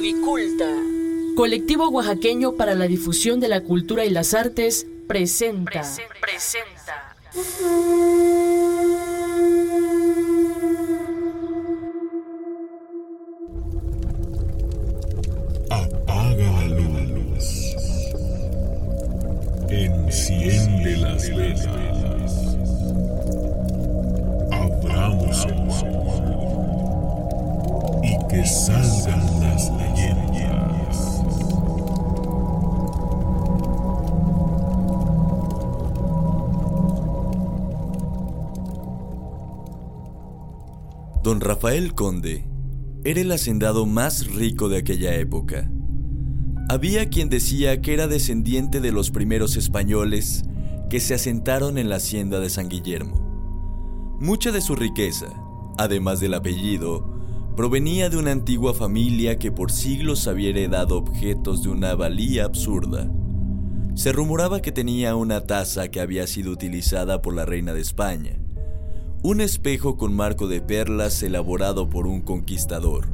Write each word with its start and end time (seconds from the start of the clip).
Codiculta. 0.00 0.64
Colectivo 1.36 1.90
oaxaqueño 1.90 2.54
para 2.56 2.74
la 2.74 2.86
difusión 2.86 3.38
de 3.38 3.48
la 3.48 3.60
cultura 3.60 4.06
y 4.06 4.08
las 4.08 4.32
artes 4.32 4.86
presenta. 5.06 5.82
presenta. 6.22 7.16
Apaga 15.68 16.50
la 16.68 17.04
luz. 17.04 17.76
Enciende 19.68 20.96
las 20.96 21.28
velas. 21.28 22.56
Abramos 24.50 25.44
el 25.44 25.60
y 28.02 28.16
que 28.28 28.46
salgan 28.46 29.40
las 29.42 29.70
leyendas. 29.72 29.89
Don 41.30 41.40
Rafael 41.40 41.94
Conde 41.94 42.44
era 43.04 43.20
el 43.20 43.30
hacendado 43.30 43.86
más 43.86 44.26
rico 44.34 44.68
de 44.68 44.78
aquella 44.78 45.14
época. 45.14 45.70
Había 46.68 47.08
quien 47.08 47.28
decía 47.28 47.80
que 47.80 47.94
era 47.94 48.08
descendiente 48.08 48.80
de 48.80 48.90
los 48.90 49.12
primeros 49.12 49.54
españoles 49.56 50.42
que 50.88 50.98
se 50.98 51.14
asentaron 51.14 51.78
en 51.78 51.88
la 51.88 51.96
hacienda 51.98 52.40
de 52.40 52.50
San 52.50 52.68
Guillermo. 52.68 54.18
Mucha 54.20 54.50
de 54.50 54.60
su 54.60 54.74
riqueza, 54.74 55.28
además 55.78 56.18
del 56.18 56.34
apellido, 56.34 57.08
provenía 57.54 58.10
de 58.10 58.16
una 58.16 58.32
antigua 58.32 58.74
familia 58.74 59.38
que 59.38 59.52
por 59.52 59.70
siglos 59.70 60.26
había 60.26 60.50
heredado 60.50 60.98
objetos 60.98 61.62
de 61.62 61.68
una 61.68 61.94
valía 61.94 62.44
absurda. 62.44 63.08
Se 63.94 64.10
rumoraba 64.10 64.62
que 64.62 64.72
tenía 64.72 65.14
una 65.14 65.42
taza 65.42 65.92
que 65.92 66.00
había 66.00 66.26
sido 66.26 66.50
utilizada 66.50 67.22
por 67.22 67.36
la 67.36 67.44
reina 67.44 67.72
de 67.72 67.82
España, 67.82 68.39
un 69.22 69.42
espejo 69.42 69.98
con 69.98 70.14
marco 70.14 70.48
de 70.48 70.62
perlas 70.62 71.22
elaborado 71.22 71.90
por 71.90 72.06
un 72.06 72.22
conquistador, 72.22 73.06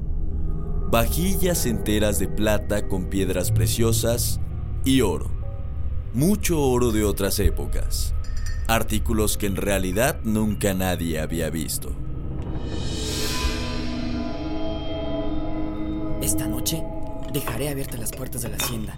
vajillas 0.88 1.66
enteras 1.66 2.20
de 2.20 2.28
plata 2.28 2.86
con 2.86 3.06
piedras 3.06 3.50
preciosas 3.50 4.40
y 4.84 5.00
oro, 5.00 5.32
mucho 6.14 6.62
oro 6.62 6.92
de 6.92 7.02
otras 7.02 7.40
épocas, 7.40 8.14
artículos 8.68 9.36
que 9.36 9.46
en 9.46 9.56
realidad 9.56 10.20
nunca 10.22 10.74
nadie 10.74 11.20
había 11.20 11.50
visto. 11.50 11.90
Esta 16.22 16.46
noche 16.46 16.84
dejaré 17.32 17.68
abiertas 17.68 17.98
las 17.98 18.12
puertas 18.12 18.42
de 18.42 18.48
la 18.50 18.56
hacienda. 18.56 18.96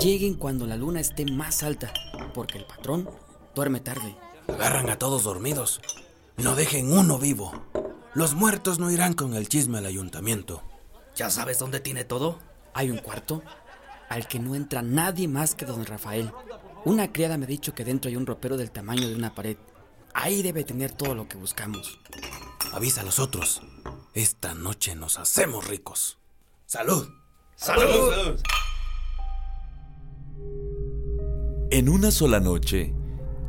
Lleguen 0.00 0.34
cuando 0.34 0.66
la 0.66 0.76
luna 0.76 1.00
esté 1.00 1.24
más 1.26 1.62
alta, 1.64 1.92
porque 2.32 2.58
el 2.58 2.64
patrón 2.64 3.08
duerme 3.54 3.80
tarde. 3.80 4.16
Agarran 4.48 4.88
a 4.90 4.98
todos 4.98 5.24
dormidos. 5.24 5.80
No 6.36 6.56
dejen 6.56 6.92
uno 6.92 7.18
vivo. 7.18 7.52
Los 8.14 8.34
muertos 8.34 8.78
no 8.78 8.90
irán 8.90 9.14
con 9.14 9.34
el 9.34 9.48
chisme 9.48 9.78
al 9.78 9.86
ayuntamiento. 9.86 10.62
¿Ya 11.16 11.30
sabes 11.30 11.58
dónde 11.58 11.80
tiene 11.80 12.04
todo? 12.04 12.38
Hay 12.74 12.90
un 12.90 12.98
cuarto 12.98 13.42
al 14.08 14.26
que 14.26 14.38
no 14.38 14.54
entra 14.54 14.82
nadie 14.82 15.28
más 15.28 15.54
que 15.54 15.64
don 15.64 15.84
Rafael. 15.84 16.32
Una 16.84 17.12
criada 17.12 17.38
me 17.38 17.44
ha 17.44 17.48
dicho 17.48 17.74
que 17.74 17.84
dentro 17.84 18.08
hay 18.08 18.16
un 18.16 18.26
ropero 18.26 18.56
del 18.56 18.70
tamaño 18.70 19.08
de 19.08 19.14
una 19.14 19.34
pared. 19.34 19.56
Ahí 20.12 20.42
debe 20.42 20.64
tener 20.64 20.92
todo 20.92 21.14
lo 21.14 21.28
que 21.28 21.36
buscamos. 21.36 21.98
Avisa 22.72 23.00
a 23.00 23.04
los 23.04 23.18
otros. 23.18 23.62
Esta 24.12 24.54
noche 24.54 24.94
nos 24.94 25.18
hacemos 25.18 25.66
ricos. 25.66 26.18
¡Salud! 26.66 27.08
¡Salud! 27.56 28.40
En 31.70 31.88
una 31.88 32.10
sola 32.10 32.38
noche, 32.38 32.94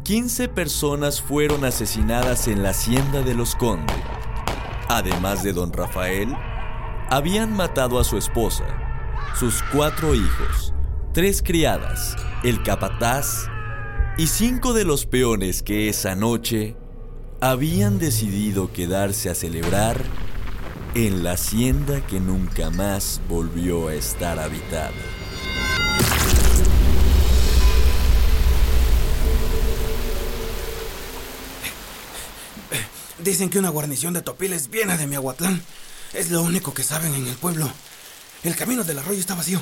15 0.06 0.50
personas 0.50 1.20
fueron 1.20 1.66
asesinadas 1.66 2.48
en 2.48 2.62
la 2.62 2.70
hacienda 2.70 3.24
de 3.24 3.34
los 3.34 3.56
Conde. 3.56 3.92
Además 4.88 5.42
de 5.42 5.52
don 5.52 5.74
Rafael, 5.74 6.32
habían 7.10 7.54
matado 7.54 7.98
a 8.00 8.04
su 8.04 8.16
esposa, 8.16 8.66
sus 9.34 9.64
cuatro 9.74 10.14
hijos, 10.14 10.76
tres 11.12 11.42
criadas, 11.42 12.16
el 12.44 12.62
capataz 12.62 13.48
y 14.16 14.28
cinco 14.28 14.74
de 14.74 14.86
los 14.86 15.08
peones 15.08 15.64
que 15.64 15.90
esa 15.90 16.14
noche 16.14 16.76
habían 17.42 17.98
decidido 17.98 18.72
quedarse 18.72 19.32
a 19.32 19.34
celebrar 19.34 20.04
en 20.94 21.24
la 21.24 21.32
hacienda 21.32 22.06
que 22.06 22.20
nunca 22.20 22.70
más 22.70 23.22
volvió 23.28 23.88
a 23.88 23.96
estar 23.96 24.38
habitada. 24.38 25.15
Dicen 33.26 33.50
que 33.50 33.58
una 33.58 33.70
guarnición 33.70 34.14
de 34.14 34.22
topiles 34.22 34.70
viene 34.70 35.00
de 35.00 35.08
Miahuatlán. 35.08 35.60
Es 36.14 36.30
lo 36.30 36.44
único 36.44 36.76
que 36.76 36.84
saben 36.84 37.12
en 37.16 37.26
el 37.26 37.34
pueblo. 37.34 37.68
El 38.44 38.56
camino 38.56 38.84
del 38.84 39.00
arroyo 39.00 39.20
está 39.20 39.34
vacío. 39.34 39.60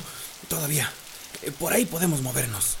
Todavía. 0.48 0.92
Eh, 1.40 1.50
Por 1.50 1.72
ahí 1.72 1.86
podemos 1.86 2.20
movernos. 2.20 2.76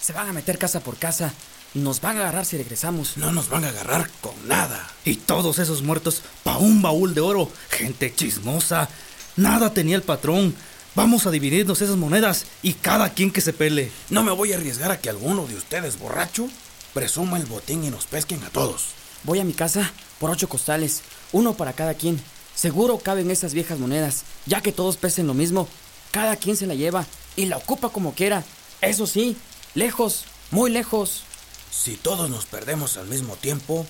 Se 0.00 0.12
van 0.12 0.28
a 0.28 0.32
meter 0.32 0.58
casa 0.58 0.80
por 0.80 0.96
casa. 0.96 1.32
Nos 1.74 2.00
van 2.00 2.16
a 2.16 2.22
agarrar 2.22 2.44
si 2.46 2.56
regresamos. 2.56 3.16
No 3.16 3.30
nos 3.30 3.48
van 3.48 3.64
a 3.64 3.68
agarrar 3.68 4.10
con 4.20 4.34
nada. 4.48 4.90
Y 5.04 5.14
todos 5.14 5.60
esos 5.60 5.82
muertos 5.82 6.22
pa' 6.42 6.58
un 6.58 6.82
baúl 6.82 7.14
de 7.14 7.20
oro. 7.20 7.48
Gente 7.70 8.12
chismosa. 8.12 8.88
Nada 9.36 9.72
tenía 9.72 9.94
el 9.94 10.02
patrón. 10.02 10.56
Vamos 10.96 11.26
a 11.26 11.30
dividirnos 11.30 11.80
esas 11.80 11.96
monedas 11.96 12.46
y 12.60 12.72
cada 12.72 13.10
quien 13.10 13.30
que 13.30 13.40
se 13.40 13.52
pele. 13.52 13.92
No 14.10 14.24
me 14.24 14.32
voy 14.32 14.52
a 14.52 14.56
arriesgar 14.56 14.90
a 14.90 15.00
que 15.00 15.10
alguno 15.10 15.46
de 15.46 15.54
ustedes, 15.54 15.96
borracho, 15.96 16.48
presuma 16.92 17.36
el 17.38 17.46
botín 17.46 17.84
y 17.84 17.90
nos 17.90 18.06
pesquen 18.06 18.42
a 18.42 18.50
todos. 18.50 19.00
Voy 19.24 19.38
a 19.38 19.44
mi 19.44 19.52
casa 19.52 19.92
por 20.18 20.30
ocho 20.30 20.48
costales, 20.48 21.02
uno 21.32 21.54
para 21.54 21.72
cada 21.72 21.94
quien. 21.94 22.20
Seguro 22.54 22.98
caben 22.98 23.30
esas 23.30 23.54
viejas 23.54 23.78
monedas, 23.78 24.24
ya 24.46 24.60
que 24.60 24.72
todos 24.72 24.96
pesen 24.96 25.26
lo 25.26 25.34
mismo. 25.34 25.68
Cada 26.10 26.36
quien 26.36 26.56
se 26.56 26.66
la 26.66 26.74
lleva 26.74 27.06
y 27.36 27.46
la 27.46 27.56
ocupa 27.56 27.88
como 27.90 28.14
quiera. 28.14 28.44
Eso 28.80 29.06
sí, 29.06 29.36
lejos, 29.74 30.24
muy 30.50 30.70
lejos. 30.70 31.22
Si 31.70 31.96
todos 31.96 32.28
nos 32.28 32.46
perdemos 32.46 32.96
al 32.96 33.06
mismo 33.06 33.36
tiempo, 33.36 33.86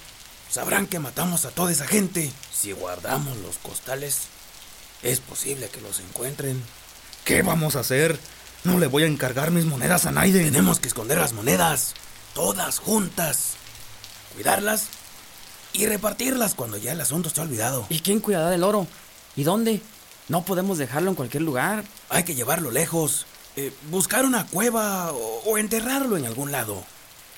sabrán 0.51 0.87
que 0.87 0.99
matamos 0.99 1.45
a 1.45 1.51
toda 1.51 1.73
esa 1.73 1.87
gente. 1.87 2.31
Si 2.53 2.73
guardamos 2.73 3.37
los 3.39 3.59
costales, 3.59 4.23
es 5.03 5.21
posible 5.21 5.69
que 5.69 5.81
los 5.81 5.99
encuentren. 6.01 6.63
¿Qué 7.25 7.43
vamos 7.43 7.75
a 7.75 7.81
hacer? 7.81 8.19
No 8.65 8.79
le 8.79 8.87
voy 8.87 9.03
a 9.03 9.07
encargar 9.07 9.51
mis 9.51 9.65
monedas 9.65 10.07
a 10.07 10.13
nadie. 10.13 10.45
Tenemos 10.45 10.79
que 10.79 10.89
esconder 10.89 11.19
las 11.19 11.33
monedas, 11.33 11.95
todas 12.35 12.79
juntas. 12.79 13.55
Cuidarlas 14.35 14.87
y 15.73 15.87
repartirlas 15.87 16.55
cuando 16.55 16.77
ya 16.77 16.93
el 16.93 17.01
asunto 17.01 17.29
esté 17.29 17.41
olvidado. 17.41 17.87
¿Y 17.89 18.01
quién 18.01 18.21
cuidará 18.21 18.51
del 18.51 18.63
oro? 18.65 18.87
¿Y 19.37 19.43
dónde? 19.45 19.81
No 20.29 20.45
podemos 20.45 20.79
dejarlo 20.79 21.11
en 21.11 21.17
cualquier 21.17 21.43
lugar. 21.43 21.85
Hay 22.09 22.25
que 22.25 22.35
llevarlo 22.35 22.71
lejos. 22.71 23.27
eh, 23.57 23.73
buscar 23.91 24.25
una 24.25 24.47
cueva 24.47 25.13
o, 25.13 25.43
o 25.47 25.59
enterrarlo 25.59 26.17
en 26.17 26.25
algún 26.27 26.53
lado. 26.53 26.83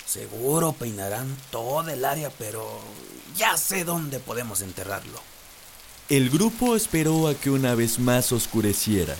Seguro 0.06 0.72
peinarán 0.72 1.34
toda 1.50 1.92
el 1.92 2.04
área, 2.04 2.30
pero 2.30 2.80
ya 3.36 3.56
sé 3.56 3.84
dónde 3.84 4.18
podemos 4.20 4.60
enterrarlo. 4.60 5.20
El 6.08 6.28
grupo 6.30 6.76
esperó 6.76 7.28
a 7.28 7.34
que 7.34 7.50
una 7.50 7.74
vez 7.74 7.98
más 7.98 8.30
oscureciera 8.30 9.16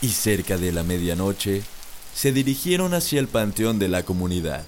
y 0.00 0.08
cerca 0.08 0.56
de 0.56 0.72
la 0.72 0.82
medianoche 0.82 1.62
se 2.14 2.32
dirigieron 2.32 2.94
hacia 2.94 3.20
el 3.20 3.28
panteón 3.28 3.78
de 3.78 3.88
la 3.88 4.02
comunidad. 4.02 4.64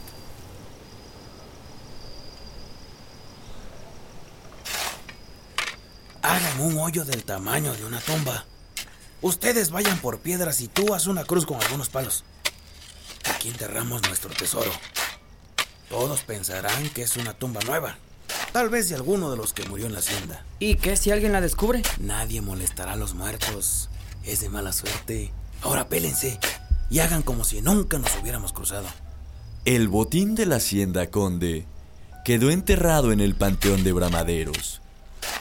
Un 6.63 6.79
hoyo 6.79 7.05
del 7.05 7.25
tamaño 7.25 7.75
de 7.75 7.85
una 7.85 7.99
tumba. 7.99 8.45
Ustedes 9.21 9.73
vayan 9.73 9.99
por 9.99 10.21
piedras 10.21 10.61
y 10.61 10.69
tú 10.69 10.95
haz 10.95 11.09
una 11.09 11.25
cruz 11.25 11.45
con 11.45 11.61
algunos 11.61 11.89
palos. 11.89 12.23
Aquí 13.35 13.49
enterramos 13.49 14.01
nuestro 14.03 14.31
tesoro. 14.31 14.71
Todos 15.89 16.21
pensarán 16.21 16.89
que 16.91 17.03
es 17.03 17.17
una 17.17 17.35
tumba 17.35 17.61
nueva. 17.67 17.99
Tal 18.53 18.69
vez 18.69 18.89
de 18.89 18.95
alguno 18.95 19.29
de 19.33 19.37
los 19.37 19.53
que 19.53 19.69
murió 19.69 19.87
en 19.87 19.93
la 19.93 19.99
hacienda. 19.99 20.45
¿Y 20.61 20.77
qué 20.77 20.97
si 20.97 21.11
alguien 21.11 21.33
la 21.33 21.41
descubre? 21.41 21.83
Nadie 21.99 22.41
molestará 22.43 22.93
a 22.93 22.97
los 22.97 23.15
muertos. 23.15 23.89
Es 24.23 24.39
de 24.41 24.49
mala 24.49 24.73
suerte. 24.73 25.33
Ahora 25.63 25.89
pélense 25.89 26.39
y 26.91 27.01
hagan 27.01 27.23
como 27.23 27.43
si 27.43 27.61
nunca 27.61 27.99
nos 27.99 28.15
hubiéramos 28.23 28.53
cruzado. 28.53 28.87
El 29.65 29.89
botín 29.89 30.37
de 30.37 30.47
la 30.47 30.57
hacienda 30.57 31.11
conde 31.11 31.67
quedó 32.25 32.53
enterrado 32.53 33.11
en 33.11 33.21
el 33.21 33.35
panteón 33.35 33.83
de 33.83 33.91
Bramaderos, 33.91 34.82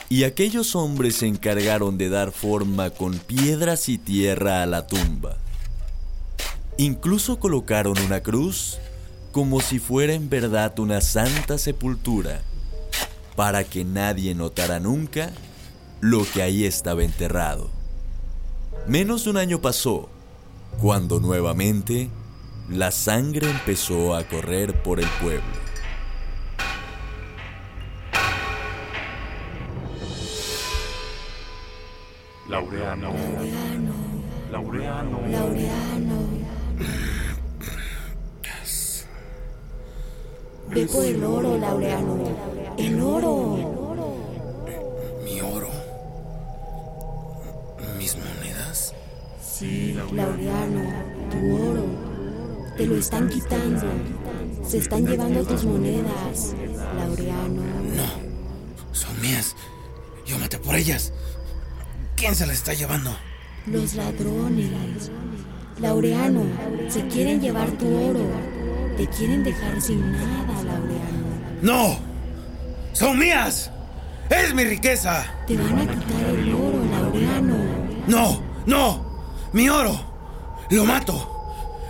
y 0.08 0.24
aquellos 0.24 0.76
hombres 0.76 1.16
se 1.16 1.26
encargaron 1.26 1.98
de 1.98 2.08
dar 2.08 2.32
forma 2.32 2.90
con 2.90 3.18
piedras 3.18 3.88
y 3.88 3.98
tierra 3.98 4.62
a 4.62 4.66
la 4.66 4.86
tumba. 4.86 5.38
Incluso 6.76 7.38
colocaron 7.38 7.98
una 7.98 8.22
cruz 8.22 8.78
como 9.32 9.60
si 9.60 9.78
fuera 9.78 10.12
en 10.12 10.28
verdad 10.28 10.78
una 10.78 11.00
santa 11.00 11.56
sepultura, 11.56 12.42
para 13.36 13.64
que 13.64 13.84
nadie 13.84 14.34
notara 14.34 14.78
nunca 14.78 15.30
lo 16.00 16.24
que 16.30 16.42
ahí 16.42 16.64
estaba 16.64 17.02
enterrado. 17.02 17.70
Menos 18.86 19.24
de 19.24 19.30
un 19.30 19.36
año 19.38 19.60
pasó, 19.60 20.10
cuando 20.80 21.20
nuevamente 21.20 22.10
la 22.68 22.90
sangre 22.90 23.48
empezó 23.50 24.14
a 24.14 24.26
correr 24.28 24.82
por 24.82 25.00
el 25.00 25.08
pueblo. 25.20 25.61
Laureano. 32.52 33.14
Laureano. 34.50 35.18
Laureano. 35.30 36.18
Ve 40.68 40.86
por 40.86 41.02
el 41.02 41.24
oro, 41.24 41.56
Laureano. 41.56 42.18
El 42.76 43.00
oro. 43.00 43.56
Mi 45.24 45.40
oro. 45.40 45.70
Mis 47.96 48.16
monedas. 48.16 48.94
Sí, 49.40 49.98
Laureano, 50.12 50.82
tu 51.30 51.38
oro. 51.70 51.86
Te 52.76 52.86
lo 52.86 52.96
están 52.96 53.30
quitando. 53.30 53.86
Se 54.62 54.76
están 54.76 55.06
llevando 55.06 55.42
tus 55.42 55.64
monedas, 55.64 56.54
Laureano. 56.98 57.62
No. 57.96 58.92
Son 58.92 59.18
mías. 59.22 59.56
Yo 60.26 60.38
maté 60.38 60.58
por 60.58 60.76
ellas. 60.76 61.14
¿Quién 62.22 62.36
se 62.36 62.46
las 62.46 62.58
está 62.58 62.72
llevando? 62.72 63.10
Los 63.66 63.94
ladrones. 63.94 65.10
Laureano, 65.80 66.44
se 66.88 67.04
quieren 67.08 67.40
llevar 67.40 67.68
tu 67.72 67.84
oro. 67.84 68.24
Te 68.96 69.08
quieren 69.08 69.42
dejar 69.42 69.82
sin 69.82 70.12
nada, 70.12 70.62
Laureano. 70.62 71.26
¡No! 71.62 71.98
¡Son 72.92 73.18
mías! 73.18 73.72
¡Es 74.30 74.54
mi 74.54 74.62
riqueza! 74.62 75.26
Te 75.48 75.56
van 75.56 75.80
a 75.80 75.82
quitar 75.82 76.24
el 76.26 76.54
oro, 76.54 76.84
Laureano. 76.92 77.56
¡No! 78.06 78.40
¡No! 78.66 79.04
¡Mi 79.52 79.68
oro! 79.68 80.00
¡Lo 80.70 80.84
mato! 80.84 81.28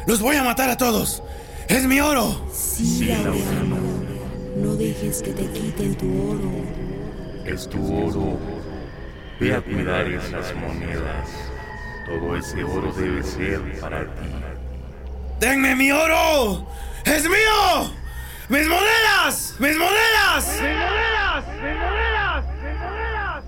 ¡Los 0.06 0.22
voy 0.22 0.36
a 0.36 0.44
matar 0.44 0.70
a 0.70 0.78
todos! 0.78 1.22
¡Es 1.68 1.84
mi 1.84 2.00
oro! 2.00 2.40
Sí, 2.50 3.04
Laureano. 3.04 3.76
No 4.56 4.76
dejes 4.76 5.20
que 5.20 5.32
te 5.32 5.44
quiten 5.50 5.94
tu 5.94 6.06
oro. 6.30 6.50
Es 7.44 7.68
tu 7.68 8.06
oro. 8.06 8.61
Ve 9.40 9.54
a 9.54 9.60
cuidar 9.60 10.06
esas 10.06 10.54
monedas. 10.54 11.28
Todo 12.06 12.36
ese 12.36 12.62
oro 12.64 12.92
debe 12.92 13.22
ser 13.22 13.80
para 13.80 14.04
ti. 14.04 14.30
¡Denme 15.40 15.74
mi 15.74 15.90
oro! 15.90 16.66
¡Es 17.04 17.24
mío! 17.24 17.90
¡Mis 18.48 18.68
monedas! 18.68 19.56
¡Mis 19.58 19.76
monedas! 19.76 20.60
¡Mis 20.60 20.70
monedas! 20.70 21.44
¡Mis 21.46 21.76
monedas! 21.76 22.44
¡Mis 22.62 22.76
monedas! 22.80 23.44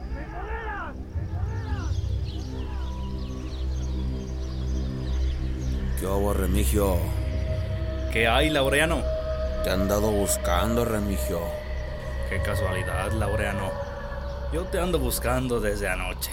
¿Qué 6.01 6.07
hago, 6.07 6.35
Remigio? 6.35 6.97
¿Qué 8.13 8.27
hay, 8.27 8.51
Laureano? 8.51 9.03
Te 9.63 9.71
han 9.71 9.89
dado 9.89 10.11
buscando, 10.11 10.85
Remigio. 10.85 11.41
Qué 12.29 12.41
casualidad, 12.43 13.13
Laureano. 13.13 13.84
Yo 14.55 14.62
te 14.67 14.79
ando 14.79 15.01
buscando 15.01 15.59
desde 15.59 15.89
anoche. 15.89 16.31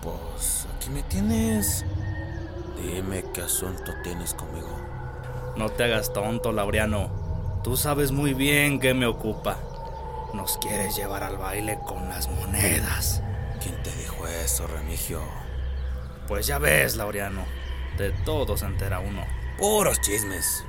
Pues 0.00 0.66
aquí 0.74 0.88
me 0.88 1.02
tienes. 1.02 1.84
Dime 2.82 3.22
qué 3.34 3.42
asunto 3.42 3.92
tienes 4.02 4.32
conmigo. 4.32 4.74
No 5.54 5.68
te 5.68 5.84
hagas 5.84 6.14
tonto, 6.14 6.50
Laureano. 6.50 7.60
Tú 7.62 7.76
sabes 7.76 8.10
muy 8.10 8.32
bien 8.32 8.80
qué 8.80 8.94
me 8.94 9.04
ocupa. 9.04 9.58
Nos 10.32 10.56
quieres 10.56 10.96
llevar 10.96 11.22
al 11.22 11.36
baile 11.36 11.78
con 11.86 12.08
las 12.08 12.30
monedas. 12.30 13.22
¿Quién 13.62 13.74
te 13.82 13.94
dijo 13.96 14.26
eso, 14.26 14.66
Remigio? 14.66 15.20
Pues 16.26 16.46
ya 16.46 16.58
ves, 16.58 16.96
Laureano. 16.96 17.44
De 17.98 18.12
todo 18.24 18.56
se 18.56 18.64
entera 18.64 18.98
uno. 18.98 19.26
Puros 19.58 20.00
chismes. 20.00 20.64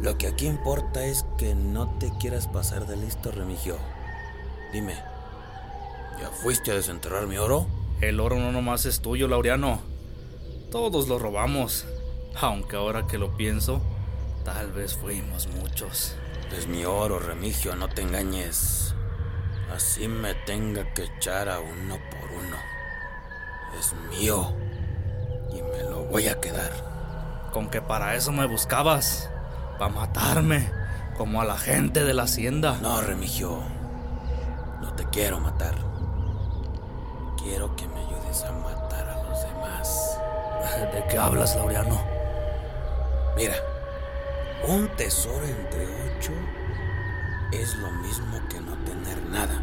Lo 0.00 0.18
que 0.18 0.26
aquí 0.26 0.48
importa 0.48 1.04
es 1.04 1.24
que 1.38 1.54
no 1.54 1.88
te 2.00 2.10
quieras 2.18 2.48
pasar 2.48 2.84
de 2.88 2.96
listo, 2.96 3.30
Remigio. 3.30 3.76
Dime, 4.72 4.96
¿ya 6.20 6.30
fuiste 6.30 6.70
a 6.70 6.74
desenterrar 6.74 7.26
mi 7.26 7.38
oro? 7.38 7.66
El 8.00 8.20
oro 8.20 8.38
no 8.38 8.52
nomás 8.52 8.86
es 8.86 9.00
tuyo, 9.00 9.28
Laureano. 9.28 9.80
Todos 10.70 11.08
lo 11.08 11.18
robamos. 11.18 11.86
Aunque 12.40 12.76
ahora 12.76 13.06
que 13.06 13.18
lo 13.18 13.36
pienso, 13.36 13.80
tal 14.44 14.72
vez 14.72 14.94
fuimos 14.94 15.46
muchos. 15.46 16.16
Es 16.56 16.66
mi 16.66 16.84
oro, 16.84 17.18
Remigio, 17.18 17.74
no 17.76 17.88
te 17.88 18.02
engañes. 18.02 18.94
Así 19.74 20.06
me 20.06 20.34
tenga 20.34 20.92
que 20.94 21.04
echar 21.04 21.48
a 21.48 21.58
uno 21.60 21.96
por 22.10 22.30
uno. 22.30 22.56
Es 23.78 23.94
mío. 24.10 24.54
Y 25.52 25.62
me 25.62 25.82
lo 25.90 26.04
voy 26.04 26.28
a 26.28 26.40
quedar. 26.40 27.50
Con 27.52 27.70
que 27.70 27.80
para 27.80 28.14
eso 28.14 28.32
me 28.32 28.46
buscabas. 28.46 29.30
Para 29.78 29.92
matarme. 29.92 30.70
Como 31.16 31.40
a 31.40 31.44
la 31.44 31.56
gente 31.56 32.04
de 32.04 32.14
la 32.14 32.24
hacienda. 32.24 32.78
No, 32.82 33.00
Remigio. 33.00 33.62
No 34.80 34.92
te 34.94 35.04
quiero 35.06 35.40
matar. 35.40 35.93
Quiero 37.44 37.76
que 37.76 37.86
me 37.86 38.00
ayudes 38.00 38.42
a 38.44 38.52
matar 38.52 39.06
a 39.06 39.22
los 39.22 39.42
demás. 39.42 40.18
¿De 40.94 41.04
qué 41.08 41.18
hablas, 41.18 41.54
Laureano? 41.56 42.02
Mira, 43.36 43.54
un 44.66 44.88
tesoro 44.96 45.44
entre 45.44 45.84
ocho 45.84 46.32
es 47.52 47.76
lo 47.76 47.90
mismo 47.90 48.40
que 48.48 48.60
no 48.62 48.72
tener 48.84 49.22
nada. 49.26 49.60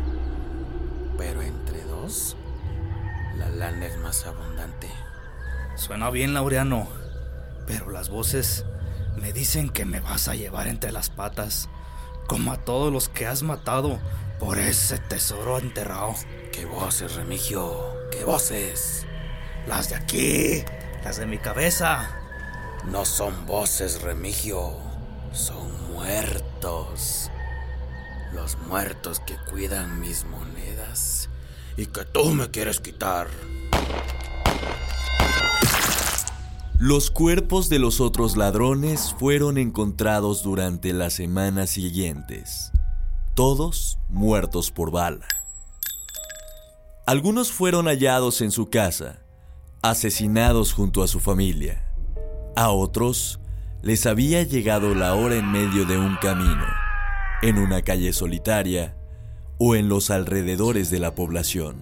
Pero 1.17 1.41
entre 1.41 1.83
dos, 1.85 2.37
la 3.35 3.49
lana 3.49 3.87
es 3.87 3.97
más 3.97 4.27
abundante. 4.27 4.87
Suena 5.75 6.11
bien, 6.11 6.35
Laureano. 6.35 6.87
Pero 7.65 7.89
las 7.89 8.09
voces 8.09 8.63
me 9.19 9.33
dicen 9.33 9.71
que 9.71 9.85
me 9.85 10.01
vas 10.01 10.27
a 10.27 10.35
llevar 10.35 10.67
entre 10.67 10.91
las 10.91 11.09
patas. 11.09 11.67
Como 12.27 12.53
a 12.53 12.57
todos 12.57 12.93
los 12.93 13.09
que 13.09 13.25
has 13.25 13.41
matado 13.41 13.99
por 14.41 14.57
ese 14.57 14.97
tesoro 14.97 15.59
enterrado. 15.59 16.15
¿Qué 16.51 16.65
voces, 16.65 17.13
Remigio? 17.13 17.79
¿Qué 18.11 18.25
voces? 18.25 19.05
Las 19.67 19.89
de 19.89 19.95
aquí. 19.95 20.63
Las 21.03 21.17
de 21.17 21.27
mi 21.27 21.37
cabeza. 21.37 22.09
No 22.85 23.05
son 23.05 23.45
voces, 23.45 24.01
Remigio. 24.01 24.73
Son 25.31 25.93
muertos. 25.93 27.29
Los 28.33 28.57
muertos 28.67 29.19
que 29.19 29.35
cuidan 29.47 29.99
mis 29.99 30.25
monedas 30.25 31.29
y 31.77 31.85
que 31.85 32.03
tú 32.05 32.31
me 32.31 32.49
quieres 32.49 32.79
quitar. 32.79 33.27
Los 36.79 37.11
cuerpos 37.11 37.69
de 37.69 37.77
los 37.77 38.01
otros 38.01 38.35
ladrones 38.37 39.13
fueron 39.19 39.59
encontrados 39.59 40.41
durante 40.41 40.93
las 40.93 41.13
semanas 41.13 41.69
siguientes, 41.69 42.71
todos 43.33 43.97
muertos 44.09 44.71
por 44.71 44.91
bala. 44.91 45.25
Algunos 47.05 47.51
fueron 47.51 47.87
hallados 47.87 48.41
en 48.41 48.51
su 48.51 48.69
casa, 48.69 49.21
asesinados 49.81 50.73
junto 50.73 51.03
a 51.03 51.07
su 51.07 51.19
familia. 51.19 51.87
A 52.55 52.69
otros 52.69 53.39
les 53.81 54.05
había 54.05 54.43
llegado 54.43 54.93
la 54.93 55.15
hora 55.15 55.35
en 55.35 55.51
medio 55.51 55.85
de 55.85 55.97
un 55.97 56.15
camino, 56.17 56.65
en 57.41 57.57
una 57.57 57.81
calle 57.81 58.13
solitaria 58.13 58.95
o 59.57 59.75
en 59.75 59.89
los 59.89 60.11
alrededores 60.11 60.91
de 60.91 60.99
la 60.99 61.15
población. 61.15 61.77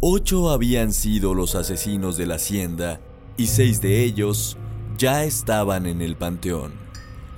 Ocho 0.00 0.50
habían 0.50 0.92
sido 0.92 1.34
los 1.34 1.54
asesinos 1.54 2.16
de 2.16 2.26
la 2.26 2.36
hacienda 2.36 3.00
y 3.36 3.48
seis 3.48 3.80
de 3.80 4.02
ellos 4.02 4.56
ya 4.96 5.24
estaban 5.24 5.86
en 5.86 6.00
el 6.00 6.16
panteón, 6.16 6.72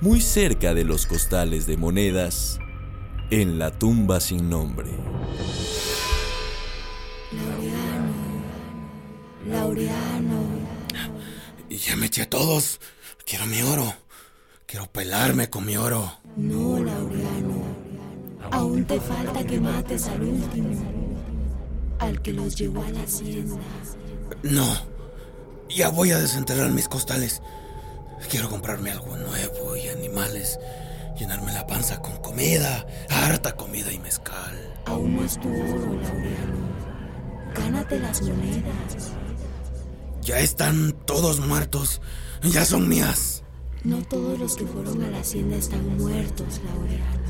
muy 0.01 0.21
cerca 0.21 0.73
de 0.73 0.83
los 0.83 1.05
costales 1.05 1.67
de 1.67 1.77
monedas, 1.77 2.59
en 3.29 3.59
la 3.59 3.71
tumba 3.71 4.19
sin 4.19 4.49
nombre. 4.49 4.89
Laureano. 7.31 8.13
Laureano. 9.47 10.43
Y 11.69 11.77
ya 11.77 11.95
me 11.95 12.05
eché 12.07 12.23
a 12.23 12.29
todos. 12.29 12.79
Quiero 13.25 13.45
mi 13.47 13.61
oro. 13.61 13.93
Quiero 14.65 14.87
pelarme 14.91 15.49
con 15.49 15.65
mi 15.65 15.77
oro. 15.77 16.19
No, 16.35 16.79
Laureano. 16.79 17.63
Aún 18.51 18.85
te 18.85 18.99
falta 18.99 19.43
que 19.43 19.59
mates 19.59 20.07
al 20.07 20.21
último. 20.21 20.75
Al 21.99 22.21
que 22.21 22.33
los 22.33 22.55
llevó 22.55 22.83
a 22.83 22.89
la 22.89 23.01
hacienda. 23.01 23.57
No. 24.43 24.67
Ya 25.69 25.89
voy 25.89 26.11
a 26.11 26.19
desenterrar 26.19 26.69
mis 26.71 26.87
costales. 26.87 27.41
Quiero 28.29 28.49
comprarme 28.49 28.91
algo 28.91 29.17
nuevo 29.17 29.75
y 29.75 29.87
animales. 29.87 30.59
Llenarme 31.17 31.53
la 31.53 31.65
panza 31.65 32.01
con 32.01 32.17
comida, 32.17 32.85
harta 33.09 33.55
comida 33.55 33.91
y 33.91 33.99
mezcal. 33.99 34.73
Aún 34.85 35.15
no 35.15 35.23
es 35.23 35.39
tu 35.39 35.47
oro, 35.47 35.93
Laureano. 36.01 36.75
Gánate 37.55 37.99
las 37.99 38.21
monedas. 38.21 39.13
Ya 40.21 40.39
están 40.39 40.91
todos 41.05 41.39
muertos. 41.39 42.01
Ya 42.43 42.65
son 42.65 42.89
mías. 42.89 43.43
No 43.83 44.01
todos 44.03 44.37
los 44.39 44.55
que 44.55 44.65
fueron 44.65 45.01
a 45.03 45.07
la 45.09 45.19
hacienda 45.19 45.55
están 45.55 45.97
muertos, 45.97 46.59
Laureano. 46.65 47.25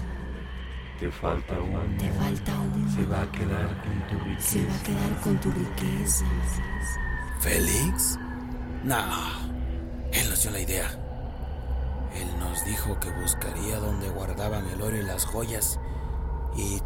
Te 1.00 1.12
falta 1.12 1.54
uno. 1.60 1.82
Te 2.00 2.10
falta 2.12 2.54
uno. 2.60 2.96
Se 2.96 3.06
va 3.06 3.22
a 3.22 3.32
quedar 3.32 3.84
con 3.84 4.08
tu 4.08 4.42
Se 4.42 4.60
va 4.60 4.64
riqueza. 4.66 4.80
a 4.80 4.84
quedar 4.84 5.22
con 5.22 5.40
tu 5.42 5.52
riqueza. 5.52 6.26
¿Félix? 7.42 8.18
No, 8.84 8.96
él 10.12 10.30
nos 10.30 10.42
dio 10.42 10.52
la 10.52 10.60
idea. 10.62 11.00
Él 12.16 12.40
nos 12.40 12.64
dijo 12.66 13.00
que 13.00 13.12
buscaría 13.12 13.80
donde 13.80 14.10
guardaban 14.10 14.68
el 14.70 14.82
oro 14.82 14.98
y 14.98 15.04
las 15.04 15.26
joyas 15.26 15.80
y 16.56 16.80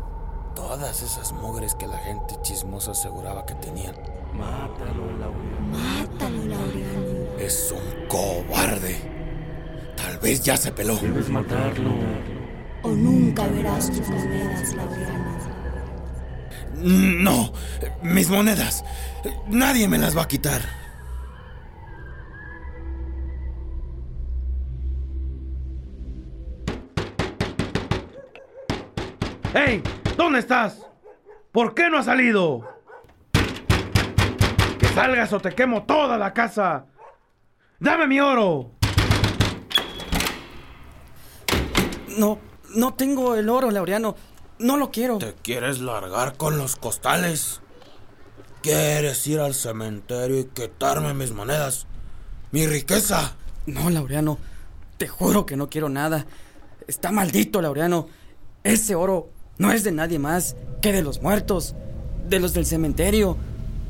todas 0.55 1.01
esas 1.01 1.31
mugres 1.33 1.75
que 1.75 1.88
la 1.88 1.98
gente 1.98 2.36
chismosa 2.41 2.91
aseguraba 2.91 3.45
que 3.45 3.53
tenían. 3.55 3.95
Mátalo, 4.33 5.05
Laureano. 5.17 5.67
Mátalo, 5.71 6.45
Laureano. 6.45 7.39
Es 7.39 7.71
un 7.71 8.07
cobarde. 8.07 8.98
Tal 9.95 10.17
vez 10.17 10.41
ya 10.41 10.57
se 10.57 10.71
peló. 10.71 10.95
Debes 10.95 11.29
matarlo. 11.29 11.91
O 12.83 12.89
nunca 12.89 13.45
verás 13.48 13.91
tus 13.91 14.07
monedas, 14.07 14.74
Laureano. 14.74 15.29
No, 16.81 17.51
mis 18.01 18.29
monedas. 18.29 18.83
Nadie 19.48 19.88
me 19.88 19.98
las 19.98 20.17
va 20.17 20.24
a 20.24 20.27
quitar. 20.27 20.62
¡Hey! 29.53 29.82
¿Dónde 30.15 30.39
estás? 30.39 30.86
¿Por 31.51 31.74
qué 31.74 31.89
no 31.89 31.98
has 31.98 32.06
salido? 32.06 32.68
Que 34.77 34.88
salgas 34.94 35.34
o 35.34 35.39
te 35.39 35.56
quemo 35.56 35.84
toda 35.84 36.20
la 36.20 36.34
casa. 36.34 36.86
¡Dame 37.79 38.06
mi 38.06 38.20
oro! 38.20 38.72
No, 42.18 42.38
no 42.75 42.94
tengo 42.94 43.36
el 43.36 43.50
oro, 43.50 43.72
Laureano. 43.72 44.15
No 44.60 44.77
lo 44.77 44.91
quiero. 44.91 45.18
¿Te 45.18 45.34
quieres 45.34 45.79
largar 45.79 46.38
con 46.38 46.60
los 46.60 46.75
costales? 46.75 47.62
¿Quieres 48.62 49.25
ir 49.25 49.39
al 49.39 49.56
cementerio 49.56 50.38
y 50.38 50.46
quitarme 50.46 51.15
mis 51.15 51.32
monedas? 51.32 51.88
¡Mi 52.51 52.68
riqueza! 52.68 53.36
No, 53.65 53.89
Laureano. 53.89 54.38
Te 54.98 55.08
juro 55.08 55.48
que 55.48 55.56
no 55.56 55.70
quiero 55.70 55.89
nada. 55.89 56.27
Está 56.88 57.12
maldito, 57.12 57.63
Laureano. 57.63 58.08
Ese 58.63 58.94
oro 58.94 59.29
no 59.59 59.73
es 59.73 59.83
de 59.83 59.91
nadie 59.91 60.17
más 60.17 60.55
que 60.81 60.91
de 60.91 61.03
los 61.03 61.21
muertos, 61.21 61.75
de 62.27 62.39
los 62.39 62.53
del 62.53 62.65
cementerio, 62.65 63.37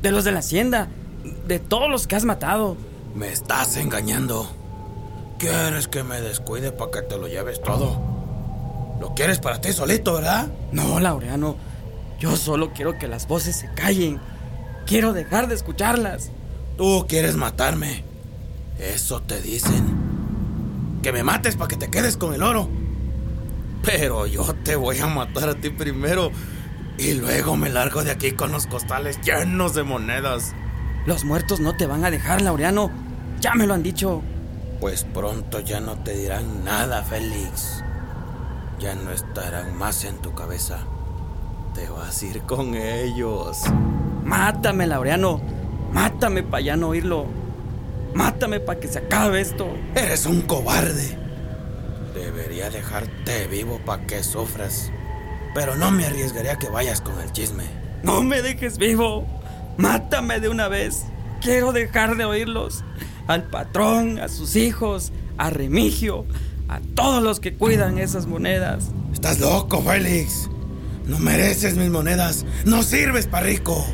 de 0.02 0.10
los 0.10 0.24
de 0.24 0.32
la 0.32 0.40
hacienda, 0.40 0.88
de 1.46 1.60
todos 1.60 1.88
los 1.88 2.06
que 2.06 2.16
has 2.16 2.24
matado. 2.24 2.76
Me 3.14 3.32
estás 3.32 3.76
engañando. 3.76 4.50
¿Quieres 5.38 5.86
que 5.86 6.02
me 6.02 6.20
descuide 6.20 6.72
para 6.72 6.90
que 6.90 7.02
te 7.02 7.16
lo 7.16 7.28
lleves 7.28 7.62
todo? 7.62 7.98
Lo 9.00 9.14
quieres 9.14 9.38
para 9.38 9.60
ti 9.60 9.72
solito, 9.72 10.14
¿verdad? 10.14 10.48
No, 10.72 10.98
Laureano. 10.98 11.56
Yo 12.18 12.36
solo 12.36 12.72
quiero 12.74 12.98
que 12.98 13.06
las 13.06 13.28
voces 13.28 13.56
se 13.56 13.72
callen. 13.72 14.20
Quiero 14.86 15.12
dejar 15.12 15.46
de 15.46 15.54
escucharlas. 15.54 16.32
Tú 16.76 17.06
quieres 17.08 17.36
matarme. 17.36 18.02
Eso 18.78 19.22
te 19.22 19.40
dicen. 19.40 20.98
Que 21.00 21.12
me 21.12 21.22
mates 21.22 21.54
para 21.54 21.68
que 21.68 21.76
te 21.76 21.90
quedes 21.90 22.16
con 22.16 22.34
el 22.34 22.42
oro. 22.42 22.68
Pero 23.82 24.26
yo 24.26 24.54
te 24.62 24.76
voy 24.76 24.98
a 24.98 25.06
matar 25.06 25.48
a 25.48 25.54
ti 25.54 25.70
primero. 25.70 26.30
Y 26.98 27.14
luego 27.14 27.56
me 27.56 27.70
largo 27.70 28.04
de 28.04 28.10
aquí 28.10 28.32
con 28.32 28.52
los 28.52 28.66
costales 28.66 29.20
llenos 29.22 29.74
de 29.74 29.82
monedas. 29.82 30.54
Los 31.06 31.24
muertos 31.24 31.60
no 31.60 31.74
te 31.76 31.86
van 31.86 32.04
a 32.04 32.10
dejar, 32.10 32.42
Laureano. 32.42 32.90
Ya 33.40 33.54
me 33.54 33.66
lo 33.66 33.74
han 33.74 33.82
dicho. 33.82 34.22
Pues 34.80 35.04
pronto 35.04 35.60
ya 35.60 35.80
no 35.80 35.98
te 36.02 36.14
dirán 36.14 36.62
nada, 36.64 37.02
Félix. 37.02 37.82
Ya 38.78 38.94
no 38.94 39.10
estarán 39.12 39.76
más 39.76 40.04
en 40.04 40.18
tu 40.18 40.34
cabeza. 40.34 40.80
Te 41.74 41.88
vas 41.88 42.22
a 42.22 42.26
ir 42.26 42.42
con 42.42 42.74
ellos. 42.74 43.62
Mátame, 44.24 44.86
Laureano. 44.86 45.40
Mátame 45.92 46.42
para 46.42 46.62
ya 46.62 46.76
no 46.76 46.88
oírlo. 46.88 47.26
Mátame 48.14 48.60
para 48.60 48.80
que 48.80 48.88
se 48.88 48.98
acabe 48.98 49.40
esto. 49.40 49.68
Eres 49.94 50.26
un 50.26 50.42
cobarde. 50.42 51.19
Debería 52.14 52.70
dejarte 52.70 53.46
vivo 53.46 53.80
para 53.84 54.06
que 54.06 54.22
sufras. 54.22 54.90
Pero 55.54 55.76
no 55.76 55.90
me 55.90 56.04
arriesgaría 56.06 56.52
a 56.52 56.58
que 56.58 56.68
vayas 56.68 57.00
con 57.00 57.18
el 57.20 57.32
chisme. 57.32 57.64
No 58.02 58.22
me 58.22 58.42
dejes 58.42 58.78
vivo. 58.78 59.26
Mátame 59.76 60.40
de 60.40 60.48
una 60.48 60.68
vez. 60.68 61.04
Quiero 61.40 61.72
dejar 61.72 62.16
de 62.16 62.24
oírlos. 62.24 62.84
Al 63.26 63.44
patrón, 63.44 64.18
a 64.18 64.28
sus 64.28 64.56
hijos, 64.56 65.12
a 65.38 65.50
Remigio, 65.50 66.26
a 66.68 66.80
todos 66.94 67.22
los 67.22 67.40
que 67.40 67.54
cuidan 67.54 67.98
esas 67.98 68.26
monedas. 68.26 68.90
Estás 69.12 69.40
loco, 69.40 69.82
Félix. 69.82 70.48
No 71.06 71.18
mereces 71.18 71.76
mis 71.76 71.90
monedas. 71.90 72.44
No 72.64 72.82
sirves 72.82 73.26
para 73.26 73.46
rico. 73.46 73.84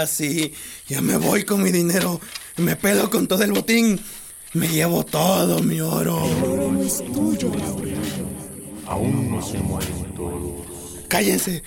Ahora 0.00 0.10
sí, 0.10 0.54
ya 0.88 1.02
me 1.02 1.18
voy 1.18 1.44
con 1.44 1.62
mi 1.62 1.70
dinero. 1.70 2.22
Me 2.56 2.74
pelo 2.74 3.10
con 3.10 3.28
todo 3.28 3.42
el 3.44 3.52
botín. 3.52 4.00
Me 4.54 4.66
llevo 4.66 5.04
todo 5.04 5.62
mi 5.62 5.82
oro. 5.82 6.24
El 6.24 6.42
oro 6.42 6.72
no 6.72 6.82
es 6.82 7.04
tuyo, 7.04 7.52
Laureano. 7.54 8.30
Aún 8.86 9.30
no 9.30 9.42
se 9.42 9.58
mueren 9.58 10.14
todos. 10.16 11.04
Cállense, 11.06 11.62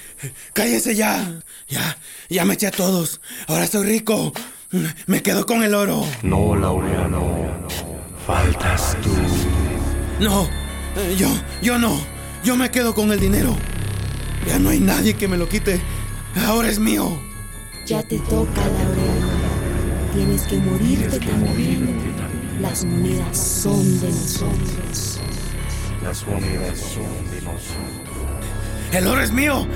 cállense 0.51 0.95
ya. 0.95 1.41
Ya, 1.67 1.95
ya 2.27 2.43
me 2.43 2.55
eché 2.55 2.65
a 2.65 2.71
todos. 2.71 3.21
Ahora 3.45 3.67
soy 3.67 3.85
rico. 3.85 4.33
Me 5.05 5.21
quedo 5.21 5.45
con 5.45 5.61
el 5.61 5.75
oro. 5.75 6.03
No, 6.23 6.55
Laureano. 6.55 7.67
Faltas 8.25 8.97
tú. 9.03 9.11
No, 10.19 10.49
yo, 11.19 11.29
yo 11.61 11.77
no. 11.77 12.03
Yo 12.43 12.55
me 12.55 12.71
quedo 12.71 12.95
con 12.95 13.11
el 13.11 13.19
dinero. 13.19 13.55
Ya 14.47 14.57
no 14.57 14.69
hay 14.69 14.79
nadie 14.79 15.13
que 15.13 15.27
me 15.27 15.37
lo 15.37 15.47
quite. 15.47 15.79
Ahora 16.47 16.67
es 16.67 16.79
mío. 16.79 17.31
Ya 17.85 18.01
te 18.01 18.17
toca, 18.19 18.61
Laureano. 18.61 19.27
Tienes 20.13 20.43
que 20.43 20.57
morirte 20.57 21.19
también. 21.19 22.01
Las 22.61 22.85
monedas 22.85 23.37
son 23.37 23.99
de 23.99 24.07
nosotros. 24.07 25.19
Las 26.01 26.25
monedas 26.25 26.79
son 26.79 27.29
de 27.29 27.41
nosotros. 27.41 28.13
El 28.93 29.07
oro 29.07 29.21
es 29.21 29.33
mío. 29.33 29.67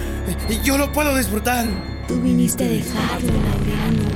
Yo 0.63 0.77
lo 0.77 0.89
puedo 0.93 1.17
disfrutar. 1.17 1.65
Tú 2.07 2.21
viniste 2.21 2.63
a 2.63 2.69
dejarlo, 2.69 3.33
Laureano. 3.33 4.09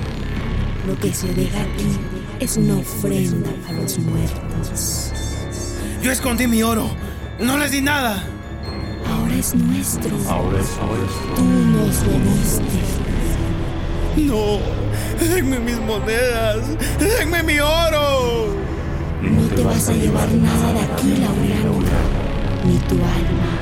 Lo 0.88 0.98
que 0.98 1.14
se 1.14 1.28
deja 1.34 1.62
aquí 1.62 1.98
es 2.40 2.56
una 2.56 2.78
ofrenda 2.78 3.50
a 3.68 3.74
los 3.74 4.00
muertos. 4.00 5.12
Yo 6.02 6.12
escondí 6.12 6.48
mi 6.48 6.64
oro. 6.64 6.90
No 7.42 7.58
les 7.58 7.72
di 7.72 7.82
nada. 7.82 8.24
Ahora 9.06 9.36
es 9.36 9.54
nuestro. 9.54 10.12
Ahora 10.30 10.62
es 10.62 10.70
nuestro. 10.78 11.36
Tú 11.36 11.44
nos 11.44 12.04
lo 12.06 12.14
diste. 12.32 13.01
No. 14.16 14.60
Denme 15.20 15.60
mis 15.60 15.80
monedas. 15.80 16.66
Denme 17.00 17.44
mi 17.44 17.60
oro. 17.60 18.56
No 19.22 19.48
te 19.56 19.64
vas 19.64 19.88
a 19.90 19.94
llevar 19.94 20.30
nada 20.32 20.74
de 20.74 20.80
aquí, 20.82 21.16
Laureano. 21.18 21.80
Ni 22.66 22.78
tu 22.80 22.96
alma. 22.96 23.54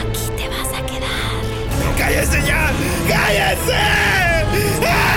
Aquí 0.00 0.30
te 0.36 0.48
vas 0.48 0.68
a 0.68 0.86
quedar. 0.86 1.98
¡Cállese 1.98 2.42
ya! 2.46 2.70
¡Cállese! 3.08 3.74
¡Ah! 4.86 5.09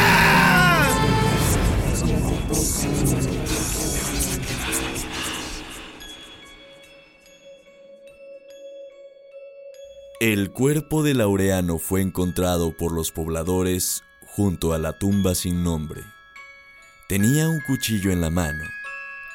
El 10.25 10.51
cuerpo 10.51 11.03
de 11.03 11.15
Laureano 11.15 11.79
fue 11.79 11.99
encontrado 11.99 12.71
por 12.71 12.93
los 12.93 13.11
pobladores 13.11 14.05
junto 14.21 14.71
a 14.71 14.77
la 14.77 14.97
tumba 14.97 15.35
sin 15.35 15.65
nombre. 15.65 16.01
Tenía 17.09 17.49
un 17.49 17.59
cuchillo 17.59 18.09
en 18.09 18.21
la 18.21 18.29
mano, 18.29 18.63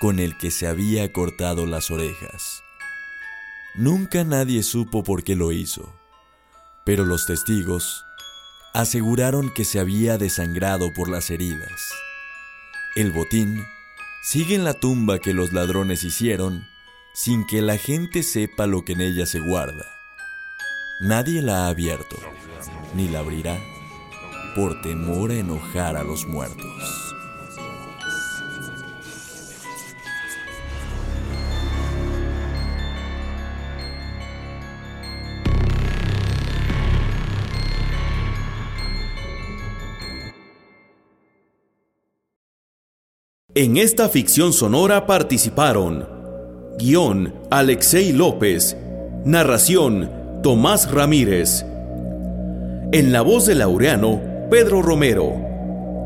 con 0.01 0.19
el 0.19 0.39
que 0.39 0.51
se 0.51 0.67
había 0.67 1.13
cortado 1.13 1.67
las 1.67 1.91
orejas. 1.91 2.63
Nunca 3.75 4.25
nadie 4.25 4.63
supo 4.63 5.05
por 5.05 5.25
qué 5.25 5.37
lo 5.37 5.53
hizo, 5.53 5.95
pero 6.87 7.05
los 7.05 7.27
testigos 7.27 8.03
aseguraron 8.73 9.53
que 9.53 9.67
se 9.67 9.81
había 9.81 10.17
desangrado 10.17 10.95
por 10.95 11.11
las 11.11 11.29
heridas. 11.29 11.93
El 12.97 13.13
botín 13.13 13.63
sigue 14.23 14.55
en 14.55 14.65
la 14.65 14.73
tumba 14.73 15.19
que 15.19 15.35
los 15.35 15.53
ladrones 15.53 16.03
hicieron 16.03 16.67
sin 17.13 17.47
que 17.47 17.61
la 17.61 17.77
gente 17.77 18.23
sepa 18.23 18.67
lo 18.67 18.87
que 18.87 18.95
en 18.95 19.03
ella 19.03 19.27
se 19.27 19.41
guarda. 19.41 19.98
Nadie 21.01 21.43
la 21.43 21.67
ha 21.67 21.69
abierto, 21.69 22.17
ni 22.97 23.07
la 23.07 23.21
abrirá, 23.21 23.57
por 24.57 24.81
temor 24.83 25.31
a 25.31 25.35
enojar 25.35 25.97
a 25.97 26.03
los 26.03 26.27
muertos. 26.27 26.67
En 43.55 43.77
esta 43.77 44.09
ficción 44.09 44.53
sonora 44.53 45.07
participaron 45.07 46.09
guion 46.77 47.35
Alexei 47.53 48.13
López, 48.13 48.77
narración 49.25 50.18
Tomás 50.43 50.89
Ramírez. 50.91 51.67
En 52.93 53.11
la 53.11 53.23
voz 53.23 53.47
de 53.47 53.57
Laureano 53.57 54.21
Pedro 54.49 54.83
Romero. 54.83 55.33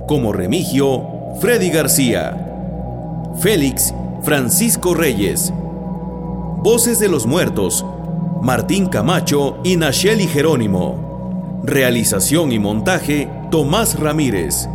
Como 0.09 0.33
Remigio 0.33 1.07
Freddy 1.39 1.69
García. 1.69 2.37
Félix 3.41 3.93
Francisco 4.23 4.95
Reyes. 4.95 5.53
Voces 6.63 6.99
de 6.99 7.09
los 7.09 7.27
Muertos 7.27 7.85
Martín 8.41 8.87
Camacho 8.87 9.59
y 9.65 9.77
Nacheli 9.77 10.27
Jerónimo. 10.27 11.61
Realización 11.63 12.53
y 12.53 12.59
montaje 12.59 13.29
Tomás 13.51 14.01
Ramírez. 14.01 14.67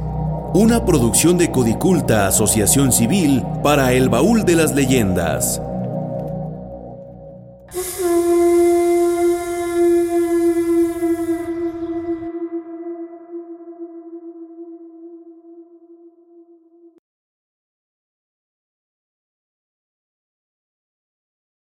Una 0.54 0.86
producción 0.86 1.38
de 1.40 1.50
Codiculta 1.50 2.28
Asociación 2.28 2.92
Civil 2.92 3.44
para 3.64 3.92
el 3.94 4.08
Baúl 4.10 4.46
de 4.46 4.56
las 4.56 4.76
Leyendas. 4.76 5.62